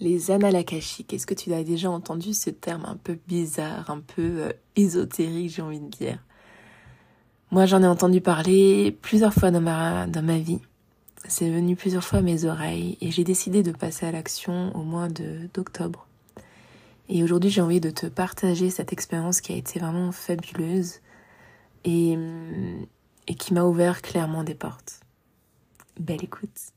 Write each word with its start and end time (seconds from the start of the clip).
Les 0.00 0.30
annales 0.30 0.56
akashiques, 0.56 1.12
est-ce 1.12 1.26
que 1.26 1.34
tu 1.34 1.52
as 1.52 1.62
déjà 1.62 1.90
entendu 1.90 2.32
ce 2.32 2.48
terme 2.48 2.86
un 2.86 2.96
peu 2.96 3.18
bizarre, 3.28 3.90
un 3.90 4.00
peu 4.00 4.40
euh, 4.40 4.52
ésotérique, 4.74 5.50
j'ai 5.50 5.60
envie 5.60 5.78
de 5.78 5.90
dire? 5.90 6.18
Moi, 7.50 7.66
j'en 7.66 7.82
ai 7.82 7.86
entendu 7.86 8.22
parler 8.22 8.96
plusieurs 9.02 9.34
fois 9.34 9.50
dans 9.50 9.60
ma, 9.60 10.06
dans 10.06 10.22
ma 10.22 10.38
vie. 10.38 10.60
C'est 11.28 11.50
venu 11.50 11.76
plusieurs 11.76 12.02
fois 12.02 12.20
à 12.20 12.22
mes 12.22 12.46
oreilles 12.46 12.96
et 13.02 13.10
j'ai 13.10 13.24
décidé 13.24 13.62
de 13.62 13.72
passer 13.72 14.06
à 14.06 14.12
l'action 14.12 14.74
au 14.74 14.84
mois 14.84 15.08
d'octobre. 15.52 16.06
Et 17.10 17.22
aujourd'hui, 17.22 17.50
j'ai 17.50 17.60
envie 17.60 17.80
de 17.80 17.90
te 17.90 18.06
partager 18.06 18.70
cette 18.70 18.94
expérience 18.94 19.42
qui 19.42 19.52
a 19.52 19.56
été 19.56 19.80
vraiment 19.80 20.12
fabuleuse 20.12 21.00
et, 21.84 22.16
et 23.26 23.34
qui 23.34 23.52
m'a 23.52 23.64
ouvert 23.64 24.00
clairement 24.00 24.44
des 24.44 24.54
portes. 24.54 25.00
Belle 25.98 26.24
écoute. 26.24 26.72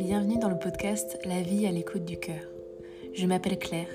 Bienvenue 0.00 0.38
dans 0.38 0.48
le 0.48 0.58
podcast 0.58 1.18
La 1.26 1.42
vie 1.42 1.66
à 1.66 1.70
l'écoute 1.70 2.06
du 2.06 2.18
cœur. 2.18 2.40
Je 3.12 3.26
m'appelle 3.26 3.58
Claire 3.58 3.92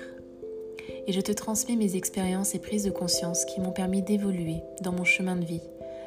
et 1.08 1.12
je 1.12 1.20
te 1.20 1.32
transmets 1.32 1.74
mes 1.74 1.96
expériences 1.96 2.54
et 2.54 2.60
prises 2.60 2.84
de 2.84 2.92
conscience 2.92 3.44
qui 3.44 3.60
m'ont 3.60 3.72
permis 3.72 4.02
d'évoluer 4.02 4.62
dans 4.82 4.92
mon 4.92 5.02
chemin 5.02 5.34
de 5.34 5.44
vie 5.44 5.64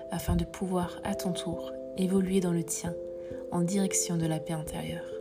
afin 0.09 0.37
de 0.37 0.45
pouvoir 0.45 1.01
à 1.03 1.15
ton 1.15 1.33
tour 1.33 1.73
évoluer 1.97 2.39
dans 2.39 2.53
le 2.53 2.63
tien 2.63 2.95
en 3.51 3.59
direction 3.59 4.15
de 4.15 4.25
la 4.25 4.39
paix 4.39 4.53
intérieure. 4.53 5.11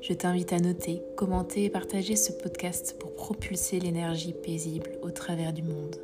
Je 0.00 0.14
t'invite 0.14 0.54
à 0.54 0.60
noter, 0.60 1.02
commenter 1.14 1.64
et 1.64 1.70
partager 1.70 2.16
ce 2.16 2.32
podcast 2.32 2.96
pour 2.98 3.14
propulser 3.14 3.80
l'énergie 3.80 4.32
paisible 4.32 4.92
au 5.02 5.10
travers 5.10 5.52
du 5.52 5.62
monde. 5.62 5.96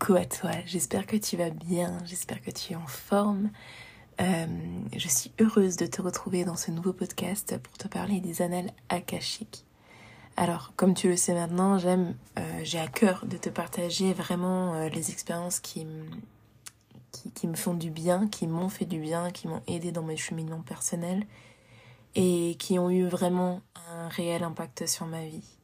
Coucou 0.00 0.16
à 0.16 0.24
toi, 0.24 0.50
j'espère 0.66 1.06
que 1.06 1.16
tu 1.16 1.36
vas 1.36 1.50
bien, 1.50 1.98
j'espère 2.04 2.42
que 2.42 2.50
tu 2.50 2.72
es 2.72 2.76
en 2.76 2.86
forme. 2.86 3.50
Euh, 4.20 4.46
je 4.96 5.08
suis 5.08 5.30
heureuse 5.40 5.76
de 5.76 5.86
te 5.86 6.02
retrouver 6.02 6.44
dans 6.44 6.56
ce 6.56 6.72
nouveau 6.72 6.92
podcast 6.92 7.56
pour 7.58 7.78
te 7.78 7.86
parler 7.86 8.20
des 8.20 8.42
annales 8.42 8.72
akashiques. 8.88 9.64
Alors, 10.36 10.72
comme 10.74 10.94
tu 10.94 11.08
le 11.08 11.16
sais 11.16 11.32
maintenant, 11.32 11.78
j'aime, 11.78 12.16
euh, 12.38 12.60
j'ai 12.64 12.80
à 12.80 12.88
cœur 12.88 13.24
de 13.26 13.36
te 13.36 13.48
partager 13.50 14.12
vraiment 14.14 14.74
euh, 14.74 14.88
les 14.88 15.12
expériences 15.12 15.60
qui, 15.60 15.86
qui, 17.34 17.46
me 17.46 17.54
font 17.54 17.74
du 17.74 17.90
bien, 17.90 18.26
qui 18.26 18.48
m'ont 18.48 18.70
fait 18.70 18.86
du 18.86 18.98
bien, 18.98 19.30
qui 19.30 19.46
m'ont 19.46 19.62
aidé 19.68 19.92
dans 19.92 20.02
mes 20.02 20.16
cheminements 20.16 20.62
personnels 20.62 21.24
et 22.16 22.56
qui 22.58 22.80
ont 22.80 22.90
eu 22.90 23.06
vraiment 23.06 23.60
un 23.92 24.08
réel 24.08 24.42
impact 24.42 24.88
sur 24.88 25.06
ma 25.06 25.24
vie. 25.24 25.56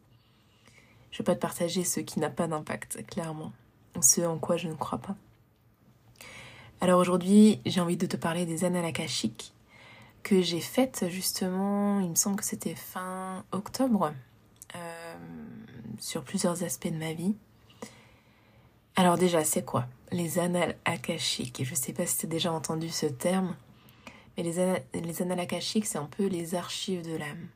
Je 1.11 1.17
ne 1.17 1.19
vais 1.19 1.25
pas 1.25 1.35
te 1.35 1.41
partager 1.41 1.83
ce 1.83 1.99
qui 1.99 2.21
n'a 2.21 2.31
pas 2.31 2.47
d'impact, 2.47 3.05
clairement 3.09 3.51
ce 4.03 4.21
en 4.23 4.39
quoi 4.39 4.57
je 4.57 4.69
ne 4.69 4.75
crois 4.75 4.99
pas. 4.99 5.17
Alors 6.81 7.01
aujourd'hui, 7.01 7.61
j'ai 7.67 7.81
envie 7.81 7.97
de 7.97 8.07
te 8.07 8.17
parler 8.17 8.47
des 8.47 8.65
annales 8.65 8.93
que 10.23 10.41
j'ai 10.43 10.61
faites 10.61 11.07
justement, 11.09 12.01
il 12.01 12.11
me 12.11 12.15
semble 12.15 12.37
que 12.37 12.45
c'était 12.45 12.75
fin 12.75 13.45
octobre, 13.53 14.13
euh, 14.77 15.15
sur 15.99 16.25
plusieurs 16.25 16.63
aspects 16.63 16.89
de 16.89 16.97
ma 16.97 17.13
vie. 17.13 17.35
Alors 18.97 19.19
déjà, 19.19 19.45
c'est 19.45 19.65
quoi 19.65 19.87
les 20.13 20.39
annales 20.39 20.77
Je 20.87 21.71
ne 21.71 21.75
sais 21.75 21.93
pas 21.93 22.07
si 22.07 22.19
tu 22.19 22.27
as 22.27 22.29
déjà 22.29 22.53
entendu 22.53 22.89
ce 22.89 23.07
terme, 23.07 23.55
mais 24.37 24.43
les, 24.43 24.83
les 24.95 25.23
annales 25.23 25.47
c'est 25.61 25.99
un 25.99 26.07
peu 26.07 26.27
les 26.27 26.55
archives 26.55 27.05
de 27.05 27.17
l'âme. 27.17 27.49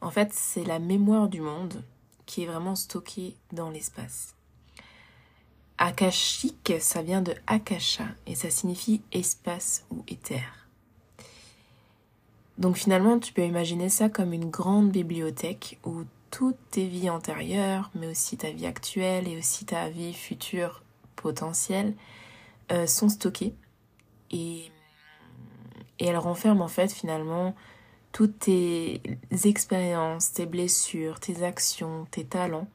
En 0.00 0.10
fait, 0.10 0.32
c'est 0.32 0.64
la 0.64 0.78
mémoire 0.78 1.28
du 1.28 1.40
monde 1.40 1.82
qui 2.26 2.42
est 2.42 2.46
vraiment 2.46 2.74
stockée 2.74 3.36
dans 3.52 3.70
l'espace. 3.70 4.35
Akashique, 5.78 6.72
ça 6.80 7.02
vient 7.02 7.20
de 7.20 7.34
Akasha 7.46 8.04
et 8.26 8.34
ça 8.34 8.50
signifie 8.50 9.02
espace 9.12 9.84
ou 9.90 10.02
éther. 10.08 10.42
Donc 12.58 12.76
finalement, 12.76 13.18
tu 13.18 13.32
peux 13.34 13.44
imaginer 13.44 13.90
ça 13.90 14.08
comme 14.08 14.32
une 14.32 14.48
grande 14.48 14.90
bibliothèque 14.90 15.78
où 15.84 16.04
toutes 16.30 16.58
tes 16.70 16.86
vies 16.86 17.10
antérieures, 17.10 17.90
mais 17.94 18.06
aussi 18.06 18.38
ta 18.38 18.50
vie 18.50 18.66
actuelle 18.66 19.28
et 19.28 19.36
aussi 19.36 19.66
ta 19.66 19.90
vie 19.90 20.14
future 20.14 20.82
potentielle, 21.14 21.94
euh, 22.72 22.86
sont 22.86 23.10
stockées. 23.10 23.54
Et, 24.30 24.70
et 25.98 26.06
elle 26.06 26.16
renferme 26.16 26.62
en 26.62 26.68
fait 26.68 26.90
finalement 26.90 27.54
toutes 28.12 28.38
tes 28.38 29.02
expériences, 29.44 30.32
tes 30.32 30.46
blessures, 30.46 31.20
tes 31.20 31.42
actions, 31.42 32.06
tes 32.10 32.24
talents 32.24 32.68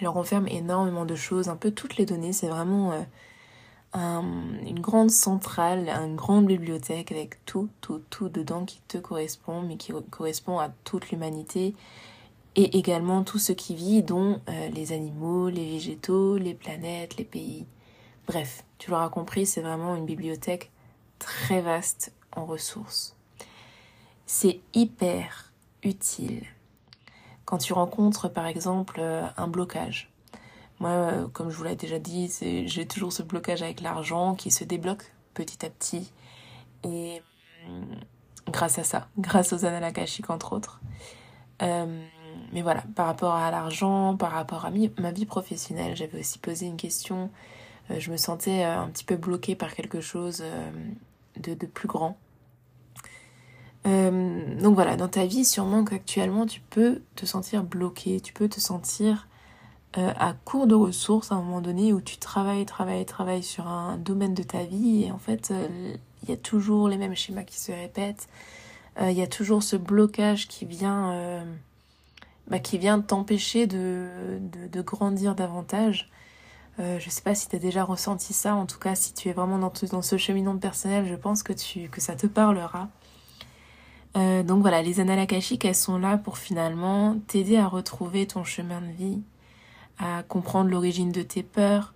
elle 0.00 0.08
renferme 0.08 0.48
énormément 0.48 1.04
de 1.04 1.14
choses, 1.14 1.48
un 1.48 1.56
peu 1.56 1.70
toutes 1.70 1.96
les 1.96 2.06
données. 2.06 2.32
C'est 2.32 2.48
vraiment 2.48 2.92
euh, 2.92 4.20
une 4.66 4.80
grande 4.80 5.10
centrale, 5.10 5.88
une 5.88 6.16
grande 6.16 6.46
bibliothèque 6.46 7.12
avec 7.12 7.44
tout, 7.44 7.68
tout, 7.80 8.02
tout 8.10 8.28
dedans 8.28 8.64
qui 8.64 8.80
te 8.88 8.98
correspond, 8.98 9.62
mais 9.62 9.76
qui 9.76 9.92
correspond 10.10 10.58
à 10.58 10.70
toute 10.84 11.10
l'humanité. 11.10 11.74
Et 12.56 12.78
également 12.78 13.24
tout 13.24 13.38
ce 13.38 13.52
qui 13.52 13.74
vit, 13.74 14.02
dont 14.02 14.40
euh, 14.48 14.68
les 14.68 14.92
animaux, 14.92 15.48
les 15.48 15.72
végétaux, 15.72 16.38
les 16.38 16.54
planètes, 16.54 17.16
les 17.16 17.24
pays. 17.24 17.66
Bref, 18.26 18.64
tu 18.78 18.90
l'auras 18.90 19.08
compris, 19.08 19.44
c'est 19.44 19.60
vraiment 19.60 19.96
une 19.96 20.06
bibliothèque 20.06 20.70
très 21.18 21.60
vaste 21.60 22.12
en 22.32 22.46
ressources. 22.46 23.16
C'est 24.26 24.60
hyper 24.72 25.52
utile 25.82 26.44
quand 27.54 27.58
tu 27.58 27.72
rencontres 27.72 28.28
par 28.28 28.46
exemple 28.46 28.96
euh, 28.98 29.24
un 29.36 29.46
blocage. 29.46 30.10
Moi, 30.80 30.90
euh, 30.90 31.28
comme 31.28 31.50
je 31.50 31.56
vous 31.56 31.62
l'ai 31.62 31.76
déjà 31.76 32.00
dit, 32.00 32.28
j'ai 32.66 32.84
toujours 32.84 33.12
ce 33.12 33.22
blocage 33.22 33.62
avec 33.62 33.80
l'argent 33.80 34.34
qui 34.34 34.50
se 34.50 34.64
débloque 34.64 35.14
petit 35.34 35.64
à 35.64 35.70
petit. 35.70 36.12
Et 36.82 37.22
hum, 37.68 37.94
grâce 38.48 38.80
à 38.80 38.82
ça, 38.82 39.06
grâce 39.18 39.52
aux 39.52 39.64
annales 39.64 39.92
entre 40.28 40.52
autres. 40.52 40.80
Euh, 41.62 42.04
mais 42.52 42.62
voilà, 42.62 42.82
par 42.96 43.06
rapport 43.06 43.36
à 43.36 43.52
l'argent, 43.52 44.16
par 44.16 44.32
rapport 44.32 44.64
à 44.64 44.72
ma 44.98 45.12
vie 45.12 45.24
professionnelle, 45.24 45.94
j'avais 45.94 46.18
aussi 46.18 46.40
posé 46.40 46.66
une 46.66 46.76
question. 46.76 47.30
je 47.88 48.10
me 48.10 48.16
sentais 48.16 48.64
un 48.64 48.88
petit 48.88 49.04
peu 49.04 49.14
bloquée 49.14 49.54
par 49.54 49.72
quelque 49.76 50.00
chose 50.00 50.42
de 51.36 51.66
plus 51.66 51.86
grand. 51.86 52.16
Euh, 53.86 54.60
donc 54.60 54.74
voilà, 54.74 54.96
dans 54.96 55.08
ta 55.08 55.26
vie, 55.26 55.44
sûrement 55.44 55.84
qu'actuellement, 55.84 56.46
tu 56.46 56.60
peux 56.60 57.02
te 57.16 57.26
sentir 57.26 57.62
bloqué, 57.64 58.20
tu 58.20 58.32
peux 58.32 58.48
te 58.48 58.60
sentir 58.60 59.28
euh, 59.98 60.12
à 60.18 60.32
court 60.32 60.66
de 60.66 60.74
ressources 60.74 61.32
à 61.32 61.34
un 61.34 61.42
moment 61.42 61.60
donné 61.60 61.92
où 61.92 62.00
tu 62.00 62.16
travailles, 62.16 62.64
travailles, 62.64 63.04
travailles 63.04 63.42
sur 63.42 63.68
un 63.68 63.98
domaine 63.98 64.34
de 64.34 64.42
ta 64.42 64.64
vie 64.64 65.04
et 65.04 65.12
en 65.12 65.18
fait, 65.18 65.50
euh, 65.50 65.94
il 66.22 66.30
y 66.30 66.32
a 66.32 66.36
toujours 66.36 66.88
les 66.88 66.96
mêmes 66.96 67.14
schémas 67.14 67.44
qui 67.44 67.58
se 67.58 67.72
répètent, 67.72 68.28
il 69.00 69.12
y 69.12 69.22
a 69.22 69.26
toujours 69.26 69.62
ce 69.64 69.74
blocage 69.74 70.46
qui 70.46 70.64
vient, 70.66 71.44
bah, 72.46 72.60
qui 72.60 72.78
vient 72.78 73.00
t'empêcher 73.00 73.66
de, 73.66 74.38
de, 74.70 74.82
grandir 74.82 75.34
davantage. 75.34 76.08
je 76.78 77.10
sais 77.10 77.20
pas 77.22 77.34
si 77.34 77.48
tu 77.48 77.56
as 77.56 77.58
déjà 77.58 77.82
ressenti 77.82 78.32
ça, 78.32 78.54
en 78.54 78.66
tout 78.66 78.78
cas 78.78 78.94
si 78.94 79.12
tu 79.12 79.28
es 79.28 79.32
vraiment 79.32 79.58
dans, 79.58 79.72
dans 79.90 80.00
ce 80.00 80.16
cheminement 80.16 80.56
personnel, 80.56 81.06
je 81.08 81.16
pense 81.16 81.42
que, 81.42 81.52
tu, 81.52 81.88
que 81.88 82.00
ça 82.00 82.14
te 82.14 82.28
parlera. 82.28 82.88
Euh, 84.16 84.42
donc 84.42 84.60
voilà, 84.60 84.82
les 84.82 85.00
annales 85.00 85.26
elles 85.28 85.74
sont 85.74 85.98
là 85.98 86.18
pour 86.18 86.38
finalement 86.38 87.18
t'aider 87.26 87.56
à 87.56 87.66
retrouver 87.66 88.26
ton 88.26 88.44
chemin 88.44 88.80
de 88.80 88.92
vie, 88.92 89.20
à 89.98 90.22
comprendre 90.22 90.70
l'origine 90.70 91.10
de 91.10 91.22
tes 91.22 91.42
peurs, 91.42 91.94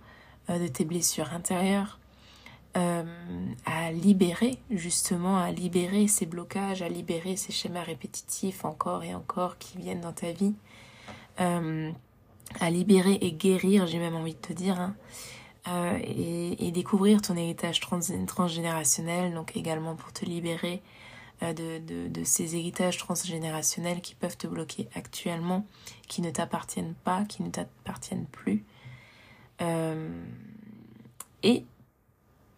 euh, 0.49 0.59
de 0.59 0.67
tes 0.67 0.83
blessures 0.83 1.33
intérieures, 1.33 1.99
euh, 2.77 3.03
à 3.65 3.91
libérer 3.91 4.59
justement, 4.69 5.37
à 5.37 5.51
libérer 5.51 6.07
ces 6.07 6.25
blocages, 6.25 6.81
à 6.81 6.89
libérer 6.89 7.37
ces 7.37 7.53
schémas 7.53 7.83
répétitifs 7.83 8.65
encore 8.65 9.03
et 9.03 9.15
encore 9.15 9.57
qui 9.57 9.77
viennent 9.77 10.01
dans 10.01 10.13
ta 10.13 10.31
vie, 10.31 10.53
à 11.37 12.69
libérer 12.69 13.17
et 13.21 13.31
guérir, 13.31 13.87
j'ai 13.87 13.97
même 13.97 14.15
envie 14.15 14.33
de 14.33 14.39
te 14.39 14.51
dire, 14.51 14.77
hein, 14.77 14.93
et, 16.03 16.71
découvrir 16.71 17.21
ton 17.21 17.37
héritage 17.37 17.79
transgénérationnel, 17.79 19.33
donc 19.33 19.55
également 19.55 19.95
pour 19.95 20.11
te 20.11 20.25
libérer 20.25 20.81
euh, 21.41 21.53
de, 21.53 22.09
de, 22.09 22.23
ces 22.25 22.57
héritages 22.57 22.97
transgénérationnels 22.97 24.01
qui 24.01 24.13
peuvent 24.13 24.35
te 24.35 24.45
bloquer 24.45 24.89
actuellement, 24.93 25.65
qui 26.09 26.21
ne 26.21 26.29
t'appartiennent 26.31 26.95
pas, 27.05 27.23
qui 27.23 27.43
ne 27.43 27.49
t'appartiennent 27.49 28.25
plus. 28.25 28.65
Euh, 29.61 30.09
et 31.41 31.65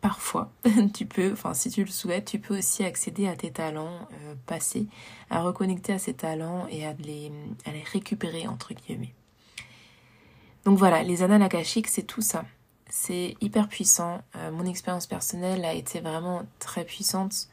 parfois, 0.01 0.51
tu 0.95 1.05
peux, 1.05 1.31
enfin 1.31 1.53
si 1.53 1.69
tu 1.69 1.83
le 1.83 1.91
souhaites, 1.91 2.25
tu 2.25 2.39
peux 2.39 2.57
aussi 2.57 2.83
accéder 2.83 3.27
à 3.27 3.35
tes 3.35 3.51
talents 3.51 4.07
euh, 4.13 4.33
passés, 4.47 4.87
à 5.29 5.43
reconnecter 5.43 5.93
à 5.93 5.99
ces 5.99 6.15
talents 6.15 6.65
et 6.67 6.83
à 6.87 6.93
les, 6.93 7.31
à 7.65 7.71
les 7.71 7.83
récupérer 7.83 8.47
entre 8.47 8.73
guillemets. 8.73 9.13
Donc 10.65 10.79
voilà, 10.79 11.03
les 11.03 11.21
annales 11.21 11.43
akashiques, 11.43 11.87
c'est 11.87 12.03
tout 12.03 12.21
ça. 12.21 12.45
C'est 12.89 13.35
hyper 13.41 13.69
puissant. 13.69 14.21
mon 14.51 14.65
expérience 14.65 15.07
personnelle 15.07 15.63
a 15.65 15.73
été 15.73 16.01
vraiment 16.01 16.43
très 16.59 16.83
puissante. 16.83 17.47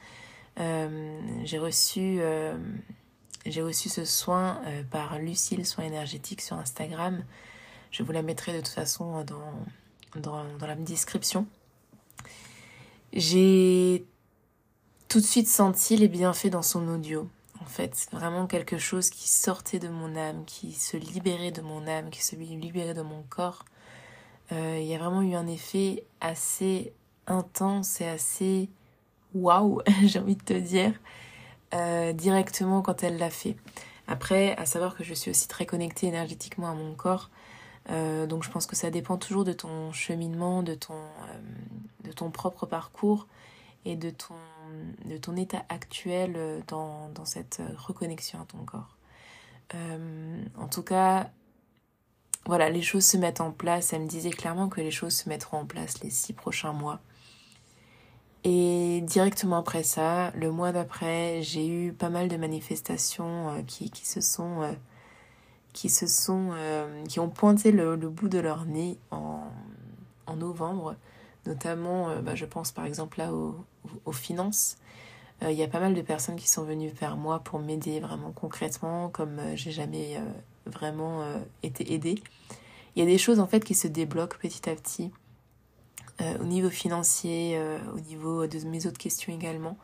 Euh, 0.59 1.21
j'ai 1.45 1.59
reçu, 1.59 2.19
euh, 2.21 2.57
reçu 3.47 3.89
ce 3.89 4.05
soin 4.05 4.61
euh, 4.67 4.83
par 4.91 5.19
Lucille 5.19 5.65
Soin 5.65 5.85
énergétique 5.85 6.41
sur 6.41 6.57
Instagram. 6.57 7.25
Je 7.91 8.03
vous 8.03 8.13
la 8.13 8.23
mettrai 8.23 8.53
de 8.53 8.59
toute 8.59 8.69
façon 8.69 9.25
dans, 9.25 10.21
dans, 10.21 10.45
dans 10.59 10.67
la 10.67 10.75
description. 10.75 11.47
j'ai 13.13 14.05
tout 15.09 15.21
de 15.21 15.25
suite 15.25 15.49
senti 15.49 15.97
les 15.97 16.09
bienfaits 16.09 16.49
dans 16.49 16.63
son 16.63 16.87
audio. 16.89 17.31
En 17.61 17.67
fait, 17.67 18.09
vraiment 18.13 18.47
quelque 18.47 18.79
chose 18.79 19.11
qui 19.11 19.29
sortait 19.29 19.79
de 19.79 19.89
mon 19.89 20.17
âme, 20.17 20.45
qui 20.45 20.73
se 20.73 20.97
libérait 20.97 21.51
de 21.51 21.63
mon 21.63 21.87
âme, 21.87 22.11
qui 22.11 22.23
se 22.23 22.37
libérait 22.37 22.95
de 22.95 23.03
mon 23.03 23.23
corps. 23.23 23.65
Il 24.51 24.85
y 24.85 24.95
a 24.95 24.99
vraiment 24.99 25.21
eu 25.23 25.35
un 25.35 25.47
effet 25.47 26.05
assez 26.21 26.93
intense 27.27 28.01
et 28.01 28.07
assez 28.07 28.71
waouh, 29.35 29.83
j'ai 30.05 30.19
envie 30.19 30.37
de 30.37 30.43
te 30.43 30.53
dire, 30.53 30.93
euh, 31.75 32.13
directement 32.13 32.83
quand 32.83 33.03
elle 33.03 33.19
l'a 33.19 33.31
fait. 33.31 33.57
Après, 34.07 34.57
à 34.57 34.67
savoir 34.67 34.97
que 34.97 35.05
je 35.05 35.15
suis 35.15 35.31
aussi 35.31 35.49
très 35.49 35.67
connectée 35.67 36.07
énergétiquement 36.07 36.71
à 36.71 36.75
mon 36.75 36.95
corps, 36.95 37.31
euh, 37.91 38.27
donc 38.27 38.43
je 38.43 38.51
pense 38.51 38.67
que 38.67 38.77
ça 38.77 38.91
dépend 38.91 39.17
toujours 39.17 39.45
de 39.45 39.53
ton 39.53 39.93
cheminement, 39.93 40.63
de 40.63 40.75
ton, 40.75 40.95
de 42.05 42.13
ton 42.13 42.31
propre 42.31 42.67
parcours 42.67 43.27
et 43.85 43.97
de 43.97 44.11
ton, 44.11 44.35
de 45.05 45.17
ton 45.17 45.37
état 45.37 45.65
actuel 45.69 46.35
euh, 46.37 46.61
dans, 46.69 47.09
dans 47.11 47.25
cette 47.25 47.61
euh, 47.61 47.69
reconnexion 47.77 48.41
à 48.41 48.45
ton 48.45 48.65
corps. 48.65 48.97
Euh, 49.75 50.43
en 50.57 50.69
tout 50.69 50.83
cas, 50.83 51.31
voilà, 52.47 52.71
les 52.71 52.83
choses 52.83 53.05
se 53.05 53.17
mettent 53.17 53.41
en 53.41 53.51
place. 53.51 53.93
Elle 53.93 54.03
me 54.03 54.09
disait 54.09 54.31
clairement 54.31 54.69
que 54.69 54.81
les 54.81 54.91
choses 54.91 55.15
se 55.15 55.29
mettront 55.29 55.59
en 55.59 55.67
place 55.67 56.03
les 56.03 56.11
six 56.11 56.33
prochains 56.33 56.73
mois. 56.73 57.01
Et 58.51 59.03
directement 59.03 59.59
après 59.59 59.83
ça, 59.83 60.31
le 60.31 60.51
mois 60.51 60.73
d'après, 60.73 61.43
j'ai 61.43 61.69
eu 61.69 61.93
pas 61.93 62.09
mal 62.09 62.29
de 62.29 62.37
manifestations 62.39 63.63
qui, 63.67 63.91
qui 63.91 64.07
se 64.07 64.23
sont, 64.23 64.75
qui 65.75 65.91
se 65.91 66.07
sont, 66.07 66.53
qui 67.09 67.21
ont 67.21 67.29
pointé 67.29 67.73
le, 67.73 67.97
bout 67.97 68.29
de 68.29 68.39
leur 68.39 68.65
nez 68.65 68.97
en, 69.11 69.43
en 70.27 70.37
novembre 70.37 70.97
notamment, 71.49 72.11
euh, 72.11 72.21
bah, 72.21 72.35
je 72.35 72.45
pense 72.45 72.71
par 72.71 72.85
exemple 72.85 73.19
là 73.19 73.33
aux, 73.33 74.13
finances. 74.13 74.77
Euh, 75.43 75.51
il 75.51 75.59
y 75.59 75.63
a 75.63 75.69
pas 75.69 75.81
mal 75.81 75.95
de 75.95 76.03
personnes 76.03 76.37
qui 76.37 76.49
sont 76.49 76.65
venues 76.65 76.89
vers 76.89 77.17
moi 77.17 77.41
pour 77.41 77.59
m'aider 77.59 78.01
vraiment 78.01 78.33
concrètement, 78.33 79.09
comme 79.09 79.39
euh, 79.39 79.57
j'ai 79.57 79.71
jamais 79.71 80.21
vraiment 80.67 81.25
été 81.63 81.95
aidée. 81.95 82.23
Il 82.95 83.01
y 83.01 83.03
a 83.03 83.07
des 83.07 83.17
choses 83.17 83.41
en 83.41 83.47
fait 83.47 83.65
qui 83.65 83.75
se 83.75 83.89
débloquent 83.89 84.37
petit 84.39 84.69
à 84.69 84.75
petit 84.75 85.11
au 86.21 86.45
niveau 86.45 86.71
financier, 86.71 87.61
au 87.95 88.01
niveau 88.01 88.47
de 88.47 88.59
mes 88.67 88.87
autres 88.87 88.99
questions 88.99 89.33
également. 89.33 89.77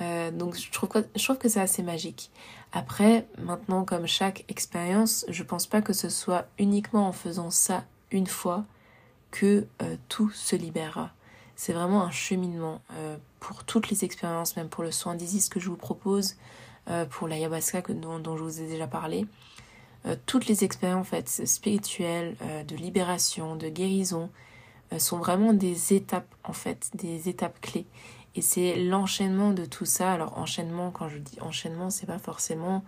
donc 0.00 0.56
je 0.56 0.70
trouve, 0.70 0.88
que, 0.88 1.06
je 1.16 1.24
trouve 1.24 1.38
que 1.38 1.48
c'est 1.48 1.60
assez 1.60 1.82
magique. 1.82 2.30
Après, 2.72 3.26
maintenant, 3.38 3.84
comme 3.84 4.06
chaque 4.06 4.44
expérience, 4.48 5.24
je 5.28 5.42
pense 5.42 5.66
pas 5.66 5.80
que 5.80 5.92
ce 5.92 6.08
soit 6.08 6.46
uniquement 6.58 7.08
en 7.08 7.12
faisant 7.12 7.50
ça 7.50 7.84
une 8.10 8.26
fois 8.26 8.64
que 9.30 9.66
euh, 9.82 9.96
tout 10.08 10.30
se 10.30 10.54
libérera. 10.56 11.12
C'est 11.56 11.72
vraiment 11.72 12.02
un 12.02 12.10
cheminement 12.10 12.82
euh, 12.92 13.16
pour 13.40 13.64
toutes 13.64 13.88
les 13.90 14.04
expériences, 14.04 14.56
même 14.56 14.68
pour 14.68 14.84
le 14.84 14.90
soin 14.90 15.14
d'Isis 15.14 15.48
que 15.48 15.60
je 15.60 15.68
vous 15.68 15.76
propose, 15.76 16.36
euh, 16.90 17.04
pour 17.06 17.26
l'ayahuasca 17.26 17.82
dont, 17.88 18.18
dont 18.18 18.36
je 18.36 18.42
vous 18.42 18.60
ai 18.60 18.66
déjà 18.66 18.86
parlé. 18.86 19.26
toutes 20.26 20.46
les 20.46 20.62
expériences 20.64 21.00
en 21.00 21.04
fait, 21.04 21.28
spirituelles, 21.28 22.36
de 22.66 22.76
libération, 22.76 23.56
de 23.56 23.68
guérison, 23.68 24.30
sont 24.96 25.18
vraiment 25.18 25.52
des 25.52 25.92
étapes 25.92 26.34
en 26.44 26.52
fait, 26.52 26.90
des 26.94 27.28
étapes 27.28 27.60
clés. 27.60 27.86
Et 28.34 28.42
c'est 28.42 28.76
l'enchaînement 28.76 29.50
de 29.52 29.64
tout 29.64 29.84
ça. 29.84 30.12
Alors 30.12 30.38
enchaînement, 30.38 30.90
quand 30.90 31.08
je 31.08 31.18
dis 31.18 31.40
enchaînement, 31.40 31.90
c'est 31.90 32.06
pas 32.06 32.18
forcément 32.18 32.84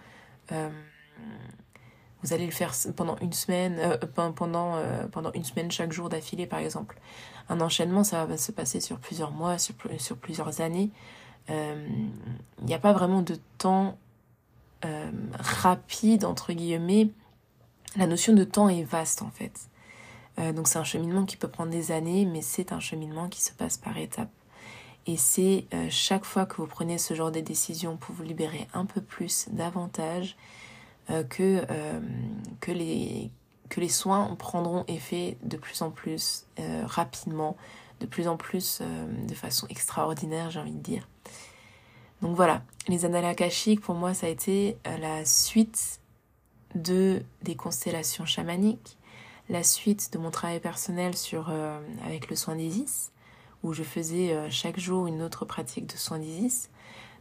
vous 2.23 2.33
allez 2.33 2.45
le 2.45 2.53
faire 2.53 2.75
pendant 2.97 3.17
une 3.19 3.33
semaine, 3.33 3.79
euh, 3.79 3.97
pendant, 4.35 4.77
euh, 4.77 5.07
pendant 5.09 5.33
une 5.33 5.45
semaine 5.45 5.71
chaque 5.71 5.93
jour 5.93 6.09
d'affilée 6.09 6.47
par 6.47 6.59
exemple. 6.59 6.99
Un 7.49 7.61
enchaînement, 7.61 8.05
ça 8.05 8.25
va 8.27 8.37
se 8.37 8.53
passer 8.53 8.81
sur 8.81 8.99
plusieurs 8.99 9.33
mois, 9.33 9.59
sur, 9.59 9.75
sur 9.99 10.17
plusieurs 10.17 10.61
années. 10.61 10.91
Il 11.49 11.55
euh, 11.55 11.89
n'y 12.63 12.75
a 12.75 12.79
pas 12.79 12.93
vraiment 12.93 13.23
de 13.23 13.39
temps 13.59 13.97
rapide, 15.39 16.25
entre 16.25 16.55
guillemets. 16.55 17.11
La 17.97 18.07
notion 18.07 18.33
de 18.33 18.45
temps 18.45 18.71
est 18.71 18.83
vaste 18.83 19.21
en 19.21 19.31
fait. 19.31 19.69
Donc 20.39 20.69
c'est 20.69 20.79
un 20.79 20.85
cheminement 20.85 21.25
qui 21.25 21.37
peut 21.37 21.49
prendre 21.49 21.71
des 21.71 21.93
années, 21.93 22.25
mais 22.25 22.41
c'est 22.41 22.73
un 22.73 22.81
cheminement 22.81 23.29
qui 23.29 23.43
se 23.43 23.53
passe 23.53 23.77
par 23.77 23.99
étapes. 23.99 24.31
Et 25.07 25.17
c'est 25.17 25.67
chaque 25.91 26.25
fois 26.25 26.47
que 26.47 26.57
vous 26.57 26.67
prenez 26.67 26.99
ce 26.99 27.15
genre 27.15 27.31
de 27.31 27.41
décision 27.41 27.97
pour 27.97 28.15
vous 28.15 28.23
libérer 28.23 28.67
un 28.73 28.87
peu 28.87 29.01
plus, 29.01 29.49
davantage, 29.51 30.37
euh, 31.11 31.25
que, 31.25 31.65
euh, 31.71 32.01
que, 32.61 32.71
les, 32.71 33.31
que 33.69 33.81
les 33.81 33.89
soins 33.89 34.37
prendront 34.39 34.85
effet 34.87 35.39
de 35.43 35.57
plus 35.57 35.83
en 35.83 35.91
plus 35.91 36.47
euh, 36.61 36.83
rapidement, 36.87 37.57
de 38.01 38.07
plus 38.07 38.29
en 38.29 38.37
plus 38.37 38.81
de 38.81 39.35
façon 39.35 39.67
extraordinaire, 39.69 40.51
j'ai 40.51 40.61
envie 40.61 40.73
de 40.73 40.79
dire. 40.79 41.09
Donc 42.23 42.37
voilà, 42.37 42.63
les 42.87 43.05
annales 43.05 43.25
akashiques, 43.25 43.81
pour 43.81 43.95
moi, 43.95 44.15
ça 44.15 44.27
a 44.27 44.31
été 44.31 44.79
la 44.85 45.25
suite 45.27 46.01
de 46.75 47.23
des 47.43 47.57
constellations 47.57 48.25
chamaniques, 48.25 48.97
la 49.51 49.63
suite 49.63 50.13
de 50.15 50.19
mon 50.19 50.31
travail 50.31 50.61
personnel 50.61 51.15
sur, 51.17 51.53
avec 52.07 52.31
le 52.31 52.37
soin 52.37 52.57
d'Isis, 52.57 53.13
où 53.63 53.75
je 53.75 53.83
faisais 53.83 54.51
chaque 54.51 54.79
jour 54.81 55.07
une 55.07 55.21
autre 55.21 55.45
pratique 55.45 55.87
de 55.87 55.97
soin 55.97 56.19
d'Isis. 56.19 56.71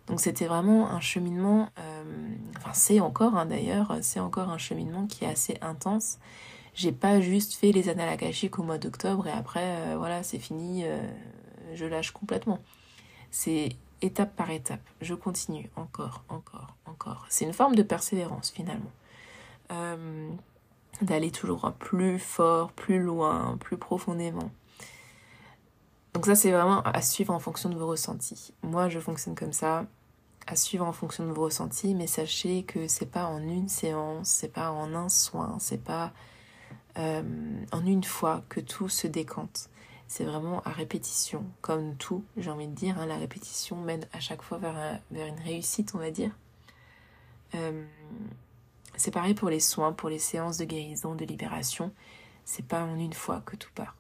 Donc 0.10 0.20
c'était 0.20 0.48
vraiment 0.48 0.90
un 0.90 1.00
cheminement, 1.00 1.70
euh, 1.78 2.04
enfin 2.58 2.74
c'est 2.74 3.00
encore 3.00 3.36
hein, 3.36 3.46
d'ailleurs, 3.46 3.96
c'est 4.02 4.20
encore 4.20 4.50
un 4.50 4.58
cheminement 4.58 5.06
qui 5.06 5.24
est 5.24 5.28
assez 5.28 5.58
intense. 5.62 6.18
J'ai 6.74 6.92
pas 6.92 7.22
juste 7.22 7.54
fait 7.54 7.72
les 7.72 7.90
annales 7.90 8.18
au 8.58 8.64
mois 8.64 8.80
d'octobre 8.80 9.28
et 9.28 9.32
après 9.32 9.78
euh, 9.78 9.96
voilà 9.98 10.24
c'est 10.24 10.40
fini, 10.40 10.84
euh, 10.84 11.00
je 11.76 11.86
lâche 11.86 12.10
complètement. 12.10 12.58
C'est 13.30 13.70
étape 14.02 14.36
par 14.36 14.50
étape, 14.50 14.82
je 15.00 15.14
continue 15.14 15.70
encore, 15.76 16.24
encore, 16.28 16.76
encore. 16.88 17.28
C'est 17.30 17.46
une 17.46 17.54
forme 17.54 17.76
de 17.76 17.84
persévérance 17.84 18.50
finalement. 18.50 18.92
D'aller 21.02 21.32
toujours 21.32 21.72
plus 21.80 22.20
fort, 22.20 22.72
plus 22.74 23.00
loin, 23.00 23.58
plus 23.60 23.78
profondément. 23.78 24.52
Donc 26.14 26.26
ça 26.26 26.36
c'est 26.36 26.52
vraiment 26.52 26.82
à 26.82 27.02
suivre 27.02 27.34
en 27.34 27.40
fonction 27.40 27.70
de 27.70 27.76
vos 27.76 27.88
ressentis. 27.88 28.54
Moi 28.64 28.90
je 28.90 29.00
fonctionne 29.00 29.36
comme 29.36 29.54
ça 29.54 29.86
à 30.48 30.56
suivre 30.56 30.86
en 30.86 30.92
fonction 30.92 31.26
de 31.28 31.32
vos 31.32 31.44
ressentis, 31.44 31.94
mais 31.94 32.08
sachez 32.08 32.64
que 32.64 32.88
c'est 32.88 33.06
pas 33.06 33.26
en 33.28 33.42
une 33.42 33.70
séance, 33.70 34.30
c'est 34.30 34.52
pas 34.52 34.72
en 34.72 34.96
un 34.96 35.08
soin, 35.08 35.58
c'est 35.60 35.84
pas 35.84 36.12
euh, 36.98 37.22
en 37.72 37.86
une 37.86 38.04
fois 38.04 38.44
que 38.50 38.60
tout 38.60 38.90
se 38.90 39.08
décante. 39.08 39.70
C'est 40.08 40.26
vraiment 40.26 40.62
à 40.64 40.72
répétition, 40.72 41.46
comme 41.62 41.96
tout, 41.96 42.24
j'ai 42.36 42.50
envie 42.50 42.68
de 42.68 42.74
dire. 42.74 43.00
Hein, 43.00 43.06
la 43.06 43.18
répétition 43.18 43.76
mène 43.76 44.08
à 44.12 44.20
chaque 44.20 44.42
fois 44.42 44.58
vers, 44.58 45.00
une 45.12 45.40
réussite, 45.40 45.94
on 45.94 46.00
va 46.00 46.10
dire. 46.10 46.32
Euh, 47.54 47.86
c'est 49.00 49.12
pareil 49.12 49.34
pour 49.34 49.50
les 49.50 49.60
soins, 49.60 49.94
pour 49.94 50.10
les 50.10 50.20
séances 50.20 50.58
de 50.58 50.66
guérison, 50.66 51.16
de 51.16 51.26
libération. 51.26 51.94
C'est 52.46 52.66
pas 52.66 52.84
en 52.84 52.98
une 52.98 53.14
fois 53.14 53.42
que 53.46 53.56
tout 53.56 53.72
part. 53.74 53.96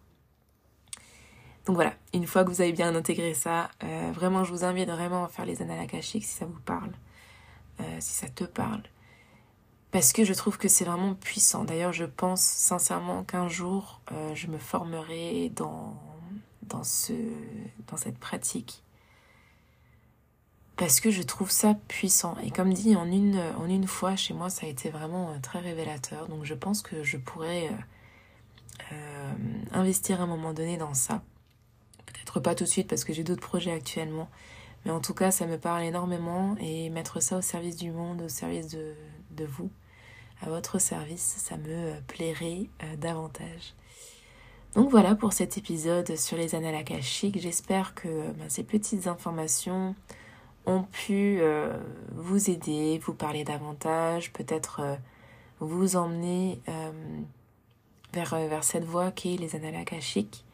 Donc 1.65 1.75
voilà, 1.75 1.93
une 2.13 2.25
fois 2.25 2.43
que 2.43 2.49
vous 2.49 2.61
avez 2.61 2.73
bien 2.73 2.95
intégré 2.95 3.33
ça, 3.33 3.69
euh, 3.83 4.11
vraiment 4.13 4.43
je 4.43 4.51
vous 4.51 4.63
invite 4.63 4.89
vraiment 4.89 5.23
à 5.23 5.27
faire 5.27 5.45
les 5.45 5.61
annales 5.61 5.87
si 6.01 6.21
ça 6.21 6.45
vous 6.45 6.59
parle, 6.61 6.91
euh, 7.79 7.97
si 7.99 8.13
ça 8.13 8.27
te 8.27 8.43
parle. 8.43 8.81
Parce 9.91 10.13
que 10.13 10.23
je 10.23 10.33
trouve 10.33 10.57
que 10.57 10.67
c'est 10.67 10.85
vraiment 10.85 11.15
puissant. 11.15 11.63
D'ailleurs, 11.63 11.93
je 11.93 12.05
pense 12.05 12.41
sincèrement 12.41 13.23
qu'un 13.23 13.47
jour, 13.47 14.01
euh, 14.11 14.35
je 14.35 14.47
me 14.47 14.57
formerai 14.57 15.49
dans, 15.55 15.95
dans, 16.63 16.83
ce, 16.83 17.13
dans 17.87 17.97
cette 17.97 18.17
pratique. 18.19 18.83
Parce 20.79 20.99
que 20.99 21.11
je 21.11 21.21
trouve 21.21 21.51
ça 21.51 21.75
puissant. 21.87 22.35
Et 22.43 22.49
comme 22.49 22.73
dit, 22.73 22.95
en 22.95 23.05
une, 23.05 23.39
en 23.57 23.67
une 23.67 23.85
fois, 23.85 24.15
chez 24.15 24.33
moi, 24.33 24.49
ça 24.49 24.65
a 24.65 24.69
été 24.69 24.89
vraiment 24.89 25.31
très 25.41 25.59
révélateur. 25.59 26.27
Donc 26.27 26.45
je 26.45 26.55
pense 26.55 26.81
que 26.81 27.03
je 27.03 27.17
pourrais 27.17 27.69
investir 29.71 30.21
à 30.21 30.23
un 30.23 30.27
moment 30.27 30.53
donné 30.53 30.77
dans 30.77 30.95
ça 30.95 31.21
pas 32.39 32.53
tout 32.53 32.65
de 32.65 32.69
suite 32.69 32.87
parce 32.87 33.03
que 33.03 33.13
j'ai 33.13 33.23
d'autres 33.23 33.41
projets 33.41 33.71
actuellement. 33.71 34.29
Mais 34.85 34.91
en 34.91 34.99
tout 34.99 35.15
cas, 35.15 35.31
ça 35.31 35.47
me 35.47 35.57
parle 35.57 35.83
énormément 35.83 36.55
et 36.59 36.89
mettre 36.89 37.21
ça 37.21 37.37
au 37.37 37.41
service 37.41 37.75
du 37.75 37.91
monde, 37.91 38.21
au 38.21 38.29
service 38.29 38.67
de, 38.67 38.93
de 39.31 39.45
vous, 39.45 39.71
à 40.41 40.49
votre 40.49 40.79
service, 40.79 41.35
ça 41.39 41.57
me 41.57 41.99
plairait 42.07 42.69
euh, 42.83 42.95
davantage. 42.95 43.73
Donc 44.75 44.91
voilà 44.91 45.15
pour 45.15 45.33
cet 45.33 45.57
épisode 45.57 46.15
sur 46.15 46.37
les 46.37 46.53
annales 46.53 46.75
akashiques. 46.75 47.41
J'espère 47.41 47.95
que 47.95 48.31
ben, 48.33 48.47
ces 48.49 48.63
petites 48.63 49.07
informations 49.07 49.95
ont 50.65 50.83
pu 50.83 51.39
euh, 51.41 51.77
vous 52.13 52.49
aider, 52.49 52.99
vous 52.99 53.13
parler 53.13 53.43
davantage, 53.43 54.31
peut-être 54.33 54.81
euh, 54.81 54.95
vous 55.59 55.95
emmener 55.95 56.61
vers, 58.13 58.35
vers 58.35 58.63
cette 58.63 58.85
voie 58.85 59.11
qu'est 59.11 59.35
les 59.35 59.55
annales 59.55 59.75
akashiques. 59.75 60.45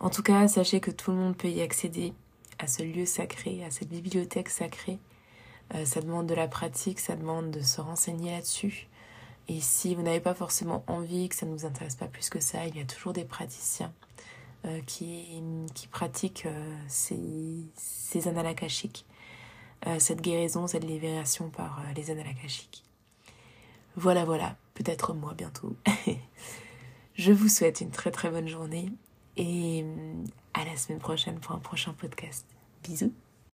En 0.00 0.10
tout 0.10 0.22
cas, 0.22 0.46
sachez 0.48 0.80
que 0.80 0.90
tout 0.90 1.10
le 1.10 1.16
monde 1.16 1.36
peut 1.36 1.48
y 1.48 1.62
accéder 1.62 2.12
à 2.58 2.66
ce 2.66 2.82
lieu 2.82 3.06
sacré, 3.06 3.64
à 3.64 3.70
cette 3.70 3.88
bibliothèque 3.88 4.48
sacrée. 4.48 4.98
Euh, 5.74 5.84
ça 5.84 6.00
demande 6.00 6.26
de 6.26 6.34
la 6.34 6.48
pratique, 6.48 7.00
ça 7.00 7.16
demande 7.16 7.50
de 7.50 7.60
se 7.60 7.80
renseigner 7.80 8.32
là-dessus. 8.32 8.88
Et 9.48 9.60
si 9.60 9.94
vous 9.94 10.02
n'avez 10.02 10.20
pas 10.20 10.34
forcément 10.34 10.84
envie, 10.86 11.28
que 11.28 11.34
ça 11.34 11.46
ne 11.46 11.52
vous 11.52 11.66
intéresse 11.66 11.96
pas 11.96 12.06
plus 12.06 12.30
que 12.30 12.40
ça, 12.40 12.66
il 12.66 12.76
y 12.76 12.80
a 12.80 12.84
toujours 12.84 13.12
des 13.12 13.24
praticiens 13.24 13.92
qui, 14.86 15.42
qui 15.74 15.86
pratiquent 15.88 16.48
ces, 16.88 17.66
ces 17.74 18.28
annales 18.28 18.46
akashiques, 18.46 19.04
cette 19.98 20.22
guérison, 20.22 20.66
cette 20.66 20.84
libération 20.84 21.50
par 21.50 21.82
les 21.94 22.10
annales 22.10 22.28
akashiques. 22.28 22.84
Voilà, 23.96 24.24
voilà, 24.24 24.56
peut-être 24.74 25.14
moi 25.14 25.34
bientôt. 25.34 25.76
Je 27.14 27.32
vous 27.32 27.48
souhaite 27.48 27.80
une 27.80 27.90
très 27.90 28.10
très 28.10 28.30
bonne 28.30 28.48
journée 28.48 28.90
et 29.36 29.84
à 30.52 30.64
la 30.64 30.76
semaine 30.76 30.98
prochaine 30.98 31.38
pour 31.38 31.54
un 31.54 31.60
prochain 31.60 31.92
podcast. 31.92 32.46
Bisous 32.82 33.12